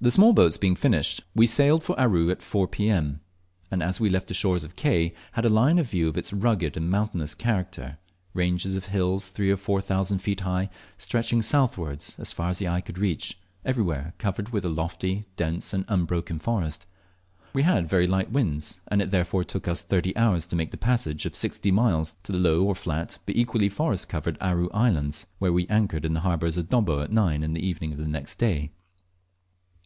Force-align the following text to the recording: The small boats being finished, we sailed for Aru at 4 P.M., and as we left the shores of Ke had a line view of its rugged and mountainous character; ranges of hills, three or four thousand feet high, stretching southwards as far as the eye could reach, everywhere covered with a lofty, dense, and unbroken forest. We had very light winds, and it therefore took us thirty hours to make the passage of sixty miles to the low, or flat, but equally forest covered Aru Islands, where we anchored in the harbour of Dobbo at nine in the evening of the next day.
The 0.00 0.10
small 0.10 0.32
boats 0.32 0.56
being 0.58 0.74
finished, 0.74 1.22
we 1.36 1.46
sailed 1.46 1.84
for 1.84 1.98
Aru 1.98 2.28
at 2.28 2.42
4 2.42 2.66
P.M., 2.66 3.20
and 3.70 3.80
as 3.80 4.00
we 4.00 4.10
left 4.10 4.26
the 4.26 4.34
shores 4.34 4.64
of 4.64 4.74
Ke 4.74 5.14
had 5.32 5.44
a 5.44 5.48
line 5.48 5.80
view 5.84 6.08
of 6.08 6.16
its 6.16 6.32
rugged 6.32 6.76
and 6.76 6.90
mountainous 6.90 7.32
character; 7.32 7.98
ranges 8.34 8.74
of 8.74 8.86
hills, 8.86 9.30
three 9.30 9.52
or 9.52 9.56
four 9.56 9.80
thousand 9.80 10.18
feet 10.18 10.40
high, 10.40 10.68
stretching 10.98 11.42
southwards 11.42 12.16
as 12.18 12.32
far 12.32 12.50
as 12.50 12.58
the 12.58 12.66
eye 12.66 12.80
could 12.80 12.98
reach, 12.98 13.38
everywhere 13.64 14.14
covered 14.18 14.48
with 14.48 14.64
a 14.64 14.68
lofty, 14.68 15.26
dense, 15.36 15.72
and 15.72 15.84
unbroken 15.86 16.40
forest. 16.40 16.86
We 17.52 17.62
had 17.62 17.88
very 17.88 18.08
light 18.08 18.32
winds, 18.32 18.80
and 18.88 19.00
it 19.00 19.12
therefore 19.12 19.44
took 19.44 19.68
us 19.68 19.82
thirty 19.84 20.14
hours 20.16 20.44
to 20.48 20.56
make 20.56 20.72
the 20.72 20.76
passage 20.76 21.24
of 21.24 21.36
sixty 21.36 21.70
miles 21.70 22.16
to 22.24 22.32
the 22.32 22.38
low, 22.38 22.64
or 22.64 22.74
flat, 22.74 23.20
but 23.26 23.36
equally 23.36 23.68
forest 23.68 24.08
covered 24.08 24.38
Aru 24.40 24.68
Islands, 24.74 25.26
where 25.38 25.52
we 25.52 25.68
anchored 25.68 26.04
in 26.04 26.14
the 26.14 26.20
harbour 26.26 26.46
of 26.48 26.68
Dobbo 26.68 27.00
at 27.00 27.12
nine 27.12 27.44
in 27.44 27.52
the 27.52 27.64
evening 27.66 27.92
of 27.92 27.98
the 27.98 28.08
next 28.08 28.36
day. 28.40 28.72